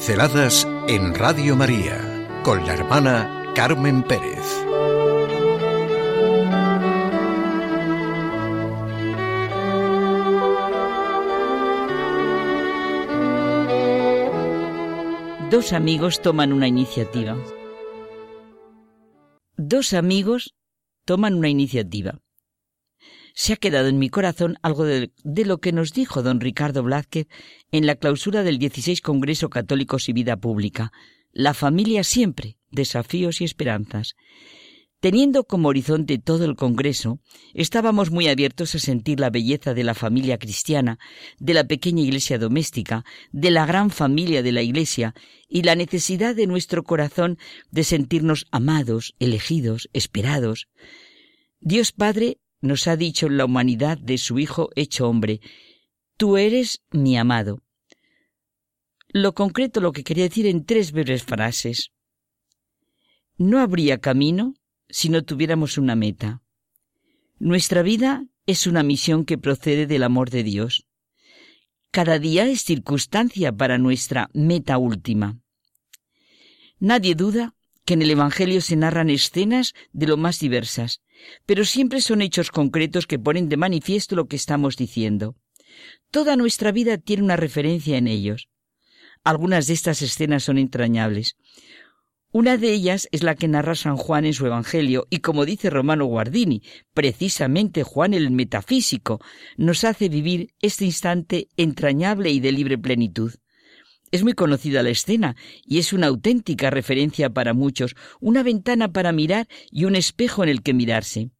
Pinceladas 0.00 0.66
en 0.88 1.14
Radio 1.14 1.54
María 1.56 2.26
con 2.42 2.64
la 2.64 2.72
hermana 2.72 3.52
Carmen 3.54 4.02
Pérez. 4.02 4.46
Dos 15.50 15.74
amigos 15.74 16.22
toman 16.22 16.54
una 16.54 16.66
iniciativa. 16.66 17.36
Dos 19.58 19.92
amigos 19.92 20.54
toman 21.04 21.34
una 21.34 21.50
iniciativa 21.50 22.22
se 23.40 23.54
ha 23.54 23.56
quedado 23.56 23.88
en 23.88 23.98
mi 23.98 24.10
corazón 24.10 24.58
algo 24.60 24.84
de, 24.84 25.10
lo 25.24 25.62
que 25.62 25.72
nos 25.72 25.94
dijo 25.94 26.22
don 26.22 26.40
Ricardo 26.40 26.82
Blázquez 26.82 27.26
en 27.72 27.86
la 27.86 27.94
clausura 27.94 28.42
del 28.42 28.58
16 28.58 29.00
Congreso 29.00 29.48
Católicos 29.48 30.10
y 30.10 30.12
Vida 30.12 30.36
Pública. 30.36 30.92
La 31.32 31.54
familia 31.54 32.04
siempre, 32.04 32.58
desafíos 32.70 33.40
y 33.40 33.44
esperanzas. 33.44 34.14
Teniendo 35.00 35.44
como 35.44 35.68
horizonte 35.68 36.18
todo 36.18 36.44
el 36.44 36.54
Congreso, 36.54 37.18
estábamos 37.54 38.10
muy 38.10 38.28
abiertos 38.28 38.74
a 38.74 38.78
sentir 38.78 39.20
la 39.20 39.30
belleza 39.30 39.72
de 39.72 39.84
la 39.84 39.94
familia 39.94 40.36
cristiana, 40.36 40.98
de 41.38 41.54
la 41.54 41.64
pequeña 41.64 42.02
iglesia 42.02 42.36
doméstica, 42.36 43.06
de 43.32 43.50
la 43.50 43.64
gran 43.64 43.88
familia 43.88 44.42
de 44.42 44.52
la 44.52 44.60
iglesia 44.60 45.14
y 45.48 45.62
la 45.62 45.76
necesidad 45.76 46.36
de 46.36 46.46
nuestro 46.46 46.82
corazón 46.82 47.38
de 47.70 47.84
sentirnos 47.84 48.44
amados, 48.50 49.14
elegidos, 49.18 49.88
esperados. 49.94 50.68
Dios 51.62 51.92
Padre 51.92 52.36
nos 52.60 52.86
ha 52.86 52.96
dicho 52.96 53.28
la 53.28 53.44
humanidad 53.44 53.98
de 53.98 54.18
su 54.18 54.38
Hijo 54.38 54.70
hecho 54.76 55.08
hombre, 55.08 55.40
tú 56.16 56.36
eres 56.36 56.82
mi 56.90 57.16
amado. 57.16 57.62
Lo 59.08 59.34
concreto 59.34 59.80
lo 59.80 59.92
que 59.92 60.04
quería 60.04 60.24
decir 60.24 60.46
en 60.46 60.64
tres 60.64 60.92
breves 60.92 61.24
frases. 61.24 61.90
No 63.36 63.58
habría 63.58 63.98
camino 63.98 64.54
si 64.88 65.08
no 65.08 65.24
tuviéramos 65.24 65.78
una 65.78 65.96
meta. 65.96 66.42
Nuestra 67.38 67.82
vida 67.82 68.26
es 68.46 68.66
una 68.66 68.82
misión 68.82 69.24
que 69.24 69.38
procede 69.38 69.86
del 69.86 70.02
amor 70.02 70.30
de 70.30 70.42
Dios. 70.42 70.86
Cada 71.90 72.18
día 72.18 72.46
es 72.46 72.62
circunstancia 72.62 73.52
para 73.52 73.78
nuestra 73.78 74.30
meta 74.32 74.78
última. 74.78 75.40
Nadie 76.78 77.14
duda 77.14 77.54
que 77.84 77.94
en 77.94 78.02
el 78.02 78.10
Evangelio 78.10 78.60
se 78.60 78.76
narran 78.76 79.10
escenas 79.10 79.74
de 79.92 80.06
lo 80.06 80.16
más 80.16 80.38
diversas, 80.38 81.00
pero 81.46 81.64
siempre 81.64 82.00
son 82.00 82.22
hechos 82.22 82.50
concretos 82.50 83.06
que 83.06 83.18
ponen 83.18 83.48
de 83.48 83.56
manifiesto 83.56 84.16
lo 84.16 84.26
que 84.26 84.36
estamos 84.36 84.76
diciendo. 84.76 85.36
Toda 86.10 86.36
nuestra 86.36 86.72
vida 86.72 86.98
tiene 86.98 87.22
una 87.22 87.36
referencia 87.36 87.96
en 87.96 88.08
ellos. 88.08 88.48
Algunas 89.22 89.66
de 89.66 89.74
estas 89.74 90.02
escenas 90.02 90.44
son 90.44 90.58
entrañables. 90.58 91.36
Una 92.32 92.56
de 92.56 92.72
ellas 92.72 93.08
es 93.10 93.24
la 93.24 93.34
que 93.34 93.48
narra 93.48 93.74
San 93.74 93.96
Juan 93.96 94.24
en 94.24 94.34
su 94.34 94.46
Evangelio, 94.46 95.08
y 95.10 95.18
como 95.18 95.44
dice 95.44 95.68
Romano 95.68 96.04
Guardini, 96.04 96.62
precisamente 96.94 97.82
Juan 97.82 98.14
el 98.14 98.30
metafísico 98.30 99.20
nos 99.56 99.82
hace 99.82 100.08
vivir 100.08 100.54
este 100.60 100.84
instante 100.84 101.48
entrañable 101.56 102.30
y 102.30 102.38
de 102.38 102.52
libre 102.52 102.78
plenitud. 102.78 103.32
Es 104.10 104.24
muy 104.24 104.32
conocida 104.32 104.82
la 104.82 104.90
escena 104.90 105.36
y 105.64 105.78
es 105.78 105.92
una 105.92 106.08
auténtica 106.08 106.70
referencia 106.70 107.30
para 107.30 107.54
muchos, 107.54 107.94
una 108.20 108.42
ventana 108.42 108.92
para 108.92 109.12
mirar 109.12 109.48
y 109.70 109.84
un 109.84 109.94
espejo 109.94 110.42
en 110.42 110.48
el 110.48 110.62
que 110.62 110.74
mirarse. 110.74 111.30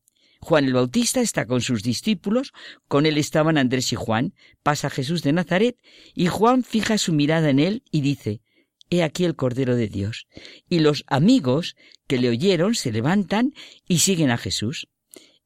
Juan 0.41 0.65
el 0.65 0.73
Bautista 0.73 1.21
está 1.21 1.47
con 1.47 1.61
sus 1.61 1.83
discípulos, 1.83 2.53
con 2.89 3.07
él 3.07 3.19
estaban 3.19 3.59
Andrés 3.59 3.93
y 3.93 3.97
Juan, 3.97 4.35
pasa 4.63 4.89
Jesús 4.89 5.23
de 5.23 5.33
Nazaret 5.33 5.77
y 6.15 6.27
Juan 6.27 6.65
fija 6.65 6.97
su 6.97 7.13
mirada 7.13 7.51
en 7.51 7.59
él 7.59 7.83
y 7.91 8.01
dice, 8.01 8.41
He 8.89 9.03
aquí 9.03 9.25
el 9.25 9.37
Cordero 9.37 9.77
de 9.77 9.89
Dios. 9.89 10.27
Y 10.69 10.81
los 10.81 11.05
amigos 11.07 11.77
que 12.09 12.19
le 12.19 12.29
oyeron 12.29 12.75
se 12.75 12.91
levantan 12.91 13.55
y 13.87 13.99
siguen 13.99 14.31
a 14.31 14.39
Jesús. 14.39 14.89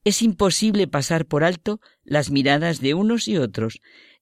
Es 0.05 0.23
imposible 0.23 0.87
pasar 0.87 1.27
por 1.27 1.45
alto 1.45 1.81
las 2.05 2.31
miradas 2.31 2.81
de 2.81 2.95
unos 2.95 3.29
y 3.29 3.37
otros. 3.37 3.81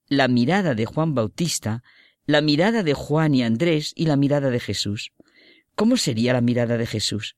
La 0.09 0.27
mirada 0.27 0.75
de 0.75 0.87
Juan 0.87 1.15
Bautista 1.15 1.83
la 2.27 2.41
mirada 2.41 2.83
de 2.83 2.95
Juan 2.95 3.35
y 3.35 3.43
Andrés 3.43 3.93
y 3.97 4.07
la 4.07 4.17
mirada 4.17 4.51
de 4.51 4.61
Jesús. 4.61 5.13
¿Cómo 5.75 5.97
sería 5.97 6.33
la 6.33 6.41
mirada 6.41 6.77
de 6.77 6.87
Jesús? 6.87 7.37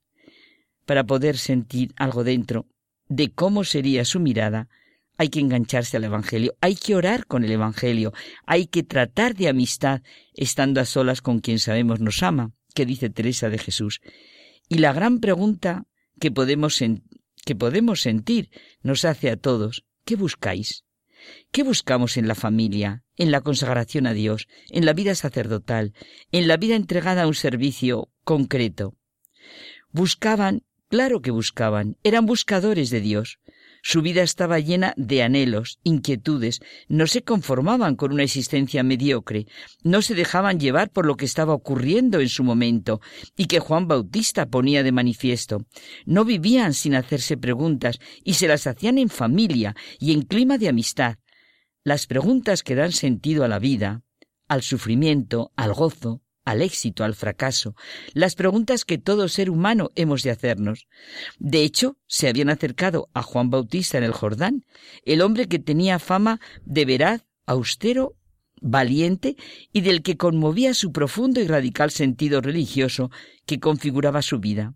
Para 0.85 1.05
poder 1.05 1.39
sentir 1.39 1.93
algo 1.97 2.25
dentro 2.25 2.67
de 3.09 3.31
cómo 3.31 3.65
sería 3.65 4.05
su 4.05 4.21
mirada, 4.21 4.69
hay 5.17 5.29
que 5.29 5.41
engancharse 5.41 5.97
al 5.97 6.05
Evangelio, 6.05 6.55
hay 6.61 6.75
que 6.75 6.97
orar 6.97 7.27
con 7.27 7.45
el 7.45 7.53
Evangelio, 7.53 8.13
hay 8.47 8.67
que 8.67 8.83
tratar 8.83 9.35
de 9.35 9.49
amistad 9.49 10.03
estando 10.35 10.81
a 10.81 10.85
solas 10.85 11.23
con 11.23 11.39
quien 11.41 11.59
sabemos 11.59 12.01
nos 12.01 12.23
ama, 12.23 12.53
que 12.75 12.85
dice 12.85 13.11
Teresa 13.11 13.49
de 13.49 13.59
Jesús. 13.59 14.01
Y 14.69 14.79
la 14.79 14.93
gran 14.93 15.21
pregunta 15.21 15.87
que 16.19 16.31
podemos, 16.31 16.83
que 17.45 17.55
podemos 17.55 18.01
sentir 18.01 18.51
nos 18.83 19.05
hace 19.05 19.31
a 19.31 19.37
todos, 19.37 19.85
¿qué 20.05 20.17
buscáis? 20.17 20.85
¿Qué 21.53 21.63
buscamos 21.63 22.17
en 22.17 22.27
la 22.27 22.35
familia, 22.35 23.04
en 23.17 23.31
la 23.31 23.41
consagración 23.41 24.07
a 24.07 24.13
Dios, 24.13 24.49
en 24.71 24.87
la 24.87 24.93
vida 24.93 25.15
sacerdotal, 25.15 25.95
en 26.33 26.49
la 26.49 26.57
vida 26.57 26.77
entregada 26.77 27.23
a 27.23 27.27
un 27.27 27.35
servicio 27.35 28.09
concreto? 28.25 28.95
Buscaban, 29.91 30.63
claro 30.89 31.23
que 31.23 31.31
buscaban, 31.31 31.97
eran 32.03 32.27
buscadores 32.27 32.91
de 32.91 33.01
Dios. 33.01 33.39
Su 33.87 34.01
vida 34.01 34.23
estaba 34.23 34.61
llena 34.61 34.95
de 34.97 35.23
anhelos, 35.23 35.79
inquietudes, 35.85 36.61
no 36.89 37.07
se 37.07 37.23
conformaban 37.23 37.97
con 37.97 38.13
una 38.13 38.23
existencia 38.23 38.83
mediocre, 38.83 39.47
no 39.83 40.01
se 40.01 40.15
dejaban 40.15 40.59
llevar 40.59 40.91
por 40.91 41.05
lo 41.05 41.17
que 41.17 41.27
estaba 41.27 41.53
ocurriendo 41.53 42.21
en 42.21 42.31
su 42.31 42.45
momento 42.45 43.03
y 43.37 43.45
que 43.45 43.61
Juan 43.61 43.87
Bautista 43.87 44.47
ponía 44.47 44.83
de 44.83 44.91
manifiesto. 44.91 45.67
No 46.07 46.25
vivían 46.25 46.73
sin 46.73 46.95
hacerse 46.95 47.37
preguntas 47.37 47.99
y 48.25 48.35
se 48.35 48.49
las 48.49 48.67
hacían 48.67 48.97
en 48.97 49.11
familia 49.11 49.77
y 50.01 50.13
en 50.13 50.23
clima 50.23 50.57
de 50.57 50.71
amistad. 50.71 51.19
Las 51.87 52.07
preguntas 52.07 52.63
que 52.63 52.75
dan 52.75 52.93
sentido 52.93 53.45
a 53.45 53.49
la 53.49 53.59
vida, 53.59 54.05
al 54.49 54.63
sufrimiento, 54.63 55.53
al 55.55 55.75
gozo, 55.75 56.23
al 56.47 56.63
éxito, 56.63 57.05
al 57.05 57.15
fracaso, 57.15 57.77
las 58.15 58.37
preguntas 58.37 58.87
que 58.87 58.97
todo 58.97 59.29
ser 59.29 59.51
humano 59.51 59.91
hemos 59.95 60.23
de 60.23 60.31
hacernos. 60.31 60.89
De 61.39 61.63
hecho, 61.63 61.99
se 62.07 62.29
habían 62.29 62.49
acercado 62.49 63.11
a 63.13 63.23
Juan 63.23 63.51
Bautista 63.51 63.99
en 63.99 64.05
el 64.05 64.13
Jordán, 64.13 64.65
el 65.05 65.21
hombre 65.21 65.47
que 65.47 65.59
tenía 65.59 65.99
fama 65.99 66.41
de 66.65 66.87
veraz, 66.87 67.27
austero, 67.45 68.17
valiente 68.63 69.37
y 69.71 69.83
del 69.83 70.03
que 70.03 70.17
conmovía 70.17 70.73
su 70.73 70.91
profundo 70.91 71.43
y 71.43 71.47
radical 71.47 71.91
sentido 71.91 72.41
religioso 72.41 73.11
que 73.45 73.61
configuraba 73.61 74.23
su 74.23 74.39
vida. 74.39 74.75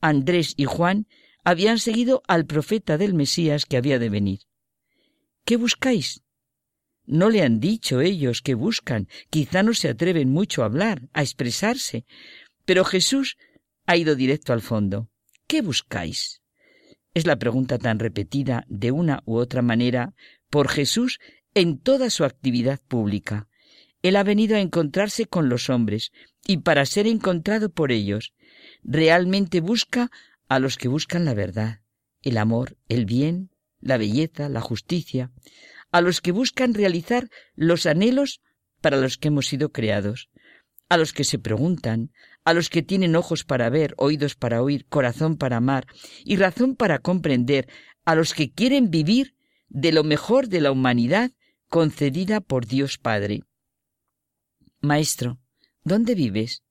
Andrés 0.00 0.54
y 0.56 0.64
Juan 0.64 1.06
habían 1.44 1.78
seguido 1.78 2.24
al 2.26 2.44
profeta 2.44 2.98
del 2.98 3.14
Mesías 3.14 3.66
que 3.66 3.76
había 3.76 4.00
de 4.00 4.08
venir. 4.08 4.40
¿Qué 5.44 5.56
buscáis? 5.56 6.24
No 7.10 7.28
le 7.28 7.42
han 7.42 7.58
dicho 7.58 8.00
ellos 8.00 8.40
que 8.40 8.54
buscan, 8.54 9.08
quizá 9.30 9.64
no 9.64 9.74
se 9.74 9.88
atreven 9.88 10.30
mucho 10.30 10.62
a 10.62 10.66
hablar, 10.66 11.08
a 11.12 11.22
expresarse, 11.22 12.04
pero 12.64 12.84
Jesús 12.84 13.36
ha 13.84 13.96
ido 13.96 14.14
directo 14.14 14.52
al 14.52 14.60
fondo. 14.60 15.08
¿Qué 15.48 15.60
buscáis? 15.60 16.40
Es 17.12 17.26
la 17.26 17.34
pregunta 17.34 17.78
tan 17.78 17.98
repetida 17.98 18.64
de 18.68 18.92
una 18.92 19.24
u 19.26 19.38
otra 19.38 19.60
manera 19.60 20.14
por 20.50 20.68
Jesús 20.68 21.18
en 21.52 21.80
toda 21.80 22.10
su 22.10 22.24
actividad 22.24 22.78
pública. 22.86 23.48
Él 24.02 24.14
ha 24.14 24.22
venido 24.22 24.54
a 24.54 24.60
encontrarse 24.60 25.26
con 25.26 25.48
los 25.48 25.68
hombres 25.68 26.12
y 26.46 26.58
para 26.58 26.86
ser 26.86 27.08
encontrado 27.08 27.70
por 27.70 27.90
ellos. 27.90 28.34
Realmente 28.84 29.60
busca 29.60 30.12
a 30.48 30.60
los 30.60 30.76
que 30.76 30.86
buscan 30.86 31.24
la 31.24 31.34
verdad, 31.34 31.80
el 32.22 32.38
amor, 32.38 32.76
el 32.88 33.04
bien, 33.04 33.50
la 33.80 33.96
belleza, 33.96 34.48
la 34.48 34.60
justicia 34.60 35.32
a 35.90 36.00
los 36.00 36.20
que 36.20 36.32
buscan 36.32 36.74
realizar 36.74 37.28
los 37.54 37.86
anhelos 37.86 38.40
para 38.80 38.96
los 38.96 39.18
que 39.18 39.28
hemos 39.28 39.46
sido 39.46 39.70
creados, 39.70 40.30
a 40.88 40.96
los 40.96 41.12
que 41.12 41.24
se 41.24 41.38
preguntan, 41.38 42.12
a 42.44 42.54
los 42.54 42.70
que 42.70 42.82
tienen 42.82 43.16
ojos 43.16 43.44
para 43.44 43.68
ver, 43.70 43.94
oídos 43.96 44.34
para 44.34 44.62
oír, 44.62 44.86
corazón 44.86 45.36
para 45.36 45.58
amar 45.58 45.86
y 46.24 46.36
razón 46.36 46.76
para 46.76 46.98
comprender, 46.98 47.68
a 48.04 48.14
los 48.14 48.34
que 48.34 48.50
quieren 48.50 48.90
vivir 48.90 49.34
de 49.68 49.92
lo 49.92 50.02
mejor 50.02 50.48
de 50.48 50.60
la 50.60 50.72
humanidad 50.72 51.30
concedida 51.68 52.40
por 52.40 52.66
Dios 52.66 52.98
Padre. 52.98 53.42
Maestro, 54.80 55.38
¿dónde 55.84 56.14
vives? 56.14 56.62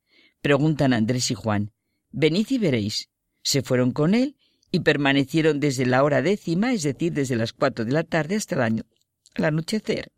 preguntan 0.41 0.93
Andrés 0.93 1.31
y 1.31 1.35
Juan. 1.35 1.71
Venid 2.11 2.47
y 2.49 2.57
veréis. 2.57 3.09
Se 3.41 3.61
fueron 3.61 3.91
con 3.91 4.15
él 4.15 4.35
y 4.71 4.81
permanecieron 4.81 5.59
desde 5.59 5.85
la 5.85 6.03
hora 6.03 6.21
décima, 6.21 6.73
es 6.73 6.83
decir, 6.83 7.13
desde 7.13 7.35
las 7.35 7.53
cuatro 7.53 7.85
de 7.85 7.91
la 7.91 8.03
tarde 8.03 8.35
hasta 8.35 8.55
el 8.55 8.61
año 8.61 8.83
al 9.35 9.45
anochecer. 9.45 10.11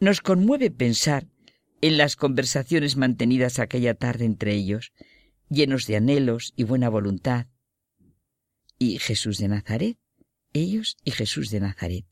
Nos 0.00 0.20
conmueve 0.20 0.70
pensar 0.70 1.26
en 1.80 1.98
las 1.98 2.16
conversaciones 2.16 2.96
mantenidas 2.96 3.58
aquella 3.58 3.94
tarde 3.94 4.24
entre 4.24 4.54
ellos, 4.54 4.92
llenos 5.48 5.86
de 5.86 5.96
anhelos 5.96 6.52
y 6.56 6.64
buena 6.64 6.88
voluntad. 6.88 7.46
Y 8.78 8.98
Jesús 8.98 9.38
de 9.38 9.48
Nazaret, 9.48 9.98
ellos 10.52 10.96
y 11.04 11.12
Jesús 11.12 11.50
de 11.50 11.60
Nazaret. 11.60 12.04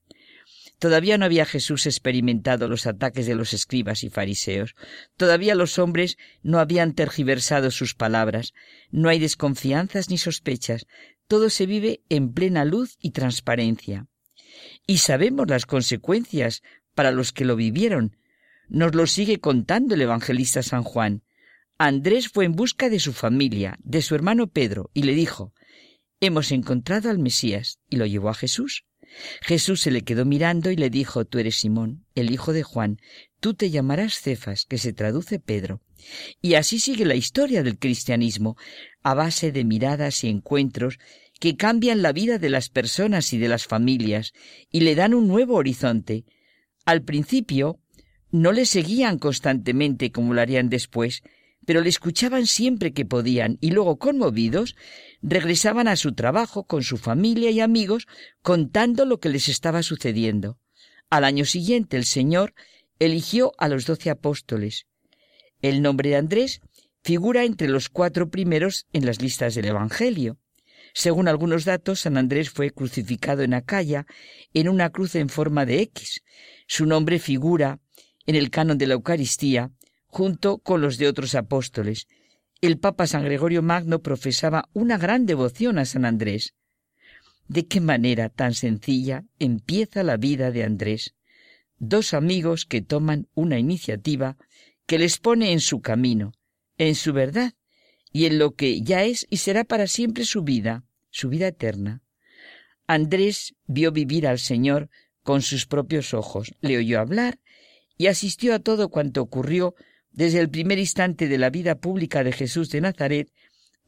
Todavía 0.78 1.18
no 1.18 1.24
había 1.24 1.46
Jesús 1.46 1.86
experimentado 1.86 2.68
los 2.68 2.86
ataques 2.86 3.26
de 3.26 3.34
los 3.34 3.54
escribas 3.54 4.04
y 4.04 4.10
fariseos. 4.10 4.74
Todavía 5.16 5.54
los 5.54 5.78
hombres 5.78 6.18
no 6.42 6.58
habían 6.58 6.94
tergiversado 6.94 7.70
sus 7.70 7.94
palabras. 7.94 8.52
No 8.90 9.08
hay 9.08 9.18
desconfianzas 9.18 10.10
ni 10.10 10.18
sospechas. 10.18 10.86
Todo 11.26 11.48
se 11.48 11.66
vive 11.66 12.02
en 12.08 12.32
plena 12.32 12.64
luz 12.64 12.96
y 13.00 13.12
transparencia. 13.12 14.08
Y 14.86 14.98
sabemos 14.98 15.48
las 15.48 15.66
consecuencias 15.66 16.62
para 16.94 17.10
los 17.10 17.32
que 17.32 17.44
lo 17.44 17.56
vivieron. 17.56 18.16
Nos 18.68 18.94
lo 18.94 19.06
sigue 19.06 19.40
contando 19.40 19.94
el 19.94 20.02
evangelista 20.02 20.62
San 20.62 20.82
Juan. 20.82 21.22
Andrés 21.78 22.28
fue 22.28 22.44
en 22.44 22.52
busca 22.52 22.88
de 22.88 23.00
su 23.00 23.12
familia, 23.12 23.78
de 23.82 24.00
su 24.00 24.14
hermano 24.14 24.46
Pedro, 24.46 24.90
y 24.94 25.02
le 25.02 25.14
dijo, 25.14 25.52
Hemos 26.20 26.52
encontrado 26.52 27.10
al 27.10 27.18
Mesías, 27.18 27.80
y 27.90 27.96
lo 27.96 28.06
llevó 28.06 28.28
a 28.30 28.34
Jesús. 28.34 28.86
Jesús 29.42 29.80
se 29.80 29.90
le 29.90 30.02
quedó 30.02 30.24
mirando 30.24 30.70
y 30.70 30.76
le 30.76 30.90
dijo, 30.90 31.24
Tú 31.24 31.38
eres 31.38 31.56
Simón, 31.56 32.06
el 32.14 32.30
hijo 32.30 32.52
de 32.52 32.62
Juan, 32.62 32.98
tú 33.40 33.54
te 33.54 33.70
llamarás 33.70 34.20
Cefas, 34.20 34.64
que 34.66 34.78
se 34.78 34.92
traduce 34.92 35.38
Pedro. 35.38 35.82
Y 36.40 36.54
así 36.54 36.78
sigue 36.78 37.04
la 37.04 37.14
historia 37.14 37.62
del 37.62 37.78
cristianismo, 37.78 38.56
a 39.02 39.14
base 39.14 39.52
de 39.52 39.64
miradas 39.64 40.24
y 40.24 40.28
encuentros 40.28 40.98
que 41.44 41.58
cambian 41.58 42.00
la 42.00 42.14
vida 42.14 42.38
de 42.38 42.48
las 42.48 42.70
personas 42.70 43.34
y 43.34 43.38
de 43.38 43.48
las 43.48 43.66
familias 43.66 44.32
y 44.70 44.80
le 44.80 44.94
dan 44.94 45.12
un 45.12 45.28
nuevo 45.28 45.56
horizonte. 45.56 46.24
Al 46.86 47.02
principio 47.02 47.78
no 48.30 48.50
le 48.50 48.64
seguían 48.64 49.18
constantemente 49.18 50.10
como 50.10 50.32
lo 50.32 50.40
harían 50.40 50.70
después, 50.70 51.22
pero 51.66 51.82
le 51.82 51.90
escuchaban 51.90 52.46
siempre 52.46 52.94
que 52.94 53.04
podían 53.04 53.58
y 53.60 53.72
luego, 53.72 53.98
conmovidos, 53.98 54.74
regresaban 55.20 55.86
a 55.86 55.96
su 55.96 56.14
trabajo 56.14 56.64
con 56.64 56.82
su 56.82 56.96
familia 56.96 57.50
y 57.50 57.60
amigos 57.60 58.06
contando 58.40 59.04
lo 59.04 59.20
que 59.20 59.28
les 59.28 59.50
estaba 59.50 59.82
sucediendo. 59.82 60.58
Al 61.10 61.24
año 61.24 61.44
siguiente 61.44 61.98
el 61.98 62.06
Señor 62.06 62.54
eligió 62.98 63.52
a 63.58 63.68
los 63.68 63.84
doce 63.84 64.08
apóstoles. 64.08 64.86
El 65.60 65.82
nombre 65.82 66.08
de 66.08 66.16
Andrés 66.16 66.62
figura 67.02 67.44
entre 67.44 67.68
los 67.68 67.90
cuatro 67.90 68.30
primeros 68.30 68.86
en 68.94 69.04
las 69.04 69.20
listas 69.20 69.54
del 69.54 69.66
Evangelio. 69.66 70.38
Según 70.94 71.26
algunos 71.26 71.64
datos, 71.64 72.00
San 72.00 72.16
Andrés 72.16 72.50
fue 72.50 72.70
crucificado 72.70 73.42
en 73.42 73.52
Acaya 73.52 74.06
en 74.54 74.68
una 74.68 74.90
cruz 74.90 75.16
en 75.16 75.28
forma 75.28 75.66
de 75.66 75.80
X. 75.82 76.22
Su 76.68 76.86
nombre 76.86 77.18
figura 77.18 77.80
en 78.26 78.36
el 78.36 78.50
canon 78.50 78.78
de 78.78 78.86
la 78.86 78.94
Eucaristía 78.94 79.72
junto 80.06 80.58
con 80.58 80.80
los 80.80 80.96
de 80.96 81.08
otros 81.08 81.34
apóstoles. 81.34 82.06
El 82.60 82.78
Papa 82.78 83.08
San 83.08 83.24
Gregorio 83.24 83.60
Magno 83.60 83.98
profesaba 84.02 84.68
una 84.72 84.96
gran 84.96 85.26
devoción 85.26 85.78
a 85.78 85.84
San 85.84 86.04
Andrés. 86.04 86.54
¿De 87.48 87.66
qué 87.66 87.80
manera 87.80 88.28
tan 88.28 88.54
sencilla 88.54 89.24
empieza 89.40 90.04
la 90.04 90.16
vida 90.16 90.52
de 90.52 90.62
Andrés? 90.62 91.16
Dos 91.80 92.14
amigos 92.14 92.66
que 92.66 92.82
toman 92.82 93.26
una 93.34 93.58
iniciativa 93.58 94.36
que 94.86 95.00
les 95.00 95.18
pone 95.18 95.50
en 95.50 95.60
su 95.60 95.80
camino, 95.80 96.32
en 96.78 96.94
su 96.94 97.12
verdad 97.12 97.54
y 98.14 98.26
en 98.26 98.38
lo 98.38 98.54
que 98.54 98.80
ya 98.80 99.02
es 99.02 99.26
y 99.28 99.38
será 99.38 99.64
para 99.64 99.88
siempre 99.88 100.24
su 100.24 100.44
vida, 100.44 100.84
su 101.10 101.28
vida 101.28 101.48
eterna. 101.48 102.00
Andrés 102.86 103.56
vio 103.66 103.90
vivir 103.90 104.28
al 104.28 104.38
Señor 104.38 104.88
con 105.24 105.42
sus 105.42 105.66
propios 105.66 106.14
ojos, 106.14 106.54
le 106.60 106.78
oyó 106.78 107.00
hablar 107.00 107.40
y 107.98 108.06
asistió 108.06 108.54
a 108.54 108.60
todo 108.60 108.88
cuanto 108.88 109.20
ocurrió 109.20 109.74
desde 110.12 110.38
el 110.38 110.48
primer 110.48 110.78
instante 110.78 111.26
de 111.26 111.38
la 111.38 111.50
vida 111.50 111.74
pública 111.74 112.22
de 112.22 112.30
Jesús 112.30 112.70
de 112.70 112.82
Nazaret 112.82 113.32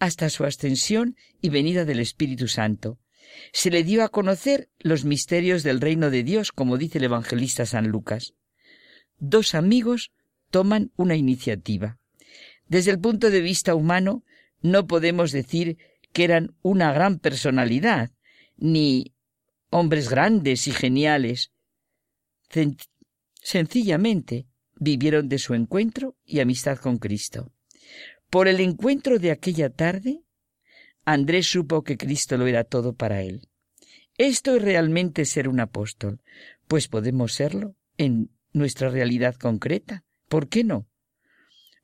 hasta 0.01 0.29
su 0.29 0.45
ascensión 0.45 1.17
y 1.41 1.51
venida 1.51 1.85
del 1.85 2.01
Espíritu 2.01 2.49
Santo. 2.49 2.99
Se 3.53 3.71
le 3.71 3.85
dio 3.85 4.03
a 4.03 4.09
conocer 4.09 4.71
los 4.81 5.05
misterios 5.05 5.63
del 5.63 5.81
reino 5.81 6.11
de 6.11 6.25
Dios, 6.25 6.51
como 6.51 6.79
dice 6.79 6.99
el 6.99 7.05
evangelista 7.05 7.65
San 7.65 7.87
Lucas. 7.87 8.35
Dos 9.19 9.55
amigos 9.55 10.11
toman 10.51 10.91
una 10.97 11.15
iniciativa. 11.15 12.01
Desde 12.69 12.91
el 12.91 12.99
punto 12.99 13.31
de 13.31 13.41
vista 13.41 13.75
humano, 13.75 14.25
no 14.61 14.87
podemos 14.87 15.33
decir 15.33 15.79
que 16.13 16.25
eran 16.25 16.57
una 16.63 16.93
gran 16.93 17.19
personalidad, 17.19 18.11
ni 18.57 19.15
hombres 19.71 20.09
grandes 20.09 20.67
y 20.67 20.73
geniales. 20.73 21.53
Sencillamente 23.43 24.47
vivieron 24.75 25.29
de 25.29 25.39
su 25.39 25.55
encuentro 25.55 26.17
y 26.25 26.41
amistad 26.41 26.79
con 26.79 26.99
Cristo. 26.99 27.53
Por 28.31 28.49
el 28.49 28.61
encuentro 28.61 29.19
de 29.19 29.31
aquella 29.31 29.71
tarde, 29.71 30.23
Andrés 31.05 31.47
supo 31.47 31.85
que 31.85 31.97
Cristo 31.97 32.37
lo 32.37 32.47
era 32.47 32.65
todo 32.65 32.95
para 32.95 33.23
él. 33.23 33.49
Esto 34.19 34.57
es 34.57 34.63
realmente 34.63 35.25
ser 35.25 35.49
un 35.49 35.61
apóstol, 35.61 36.21
pues 36.67 36.89
podemos 36.89 37.35
serlo 37.35 37.77
en 37.99 38.31
nuestra 38.53 38.89
realidad 38.89 39.37
concreta. 39.37 40.05
¿Por 40.29 40.49
qué 40.49 40.65
no? 40.65 40.89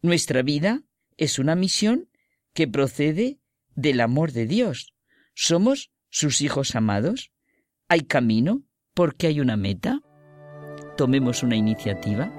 Nuestra 0.02 0.43
vida 0.43 0.82
es 1.16 1.38
una 1.38 1.54
misión 1.54 2.08
que 2.54 2.66
procede 2.66 3.38
del 3.76 4.00
amor 4.00 4.32
de 4.32 4.46
Dios. 4.46 4.94
Somos 5.32 5.93
sus 6.10 6.40
hijos 6.40 6.75
amados. 6.75 7.31
Hay 7.88 8.00
camino 8.00 8.64
porque 8.94 9.28
hay 9.28 9.38
una 9.38 9.56
meta. 9.56 10.00
Tomemos 10.96 11.44
una 11.44 11.54
iniciativa. 11.54 12.32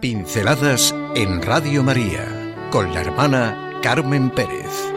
Pinceladas 0.00 0.94
en 1.14 1.42
Radio 1.42 1.82
María 1.82 2.68
con 2.70 2.94
la 2.94 3.02
hermana 3.02 3.78
Carmen 3.82 4.30
Pérez. 4.30 4.95